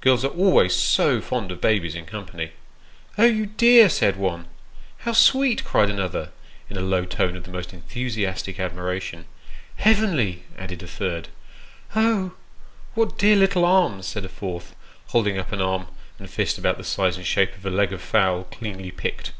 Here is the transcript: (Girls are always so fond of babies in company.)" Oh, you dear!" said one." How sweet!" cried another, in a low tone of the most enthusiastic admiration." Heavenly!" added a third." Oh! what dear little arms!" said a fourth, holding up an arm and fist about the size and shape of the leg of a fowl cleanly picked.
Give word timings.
(Girls 0.00 0.24
are 0.24 0.28
always 0.30 0.74
so 0.74 1.20
fond 1.20 1.52
of 1.52 1.60
babies 1.60 1.94
in 1.94 2.06
company.)" 2.06 2.52
Oh, 3.18 3.26
you 3.26 3.44
dear!" 3.44 3.90
said 3.90 4.16
one." 4.16 4.46
How 5.00 5.12
sweet!" 5.12 5.64
cried 5.66 5.90
another, 5.90 6.30
in 6.70 6.78
a 6.78 6.80
low 6.80 7.04
tone 7.04 7.36
of 7.36 7.44
the 7.44 7.50
most 7.50 7.74
enthusiastic 7.74 8.58
admiration." 8.58 9.26
Heavenly!" 9.86 10.44
added 10.58 10.82
a 10.82 10.86
third." 10.86 11.28
Oh! 11.94 12.32
what 12.94 13.18
dear 13.18 13.36
little 13.36 13.66
arms!" 13.66 14.06
said 14.06 14.24
a 14.24 14.30
fourth, 14.30 14.74
holding 15.08 15.36
up 15.36 15.52
an 15.52 15.60
arm 15.60 15.88
and 16.18 16.30
fist 16.30 16.56
about 16.56 16.78
the 16.78 16.82
size 16.82 17.18
and 17.18 17.26
shape 17.26 17.54
of 17.54 17.60
the 17.60 17.68
leg 17.68 17.92
of 17.92 18.00
a 18.00 18.02
fowl 18.02 18.44
cleanly 18.44 18.90
picked. 18.90 19.32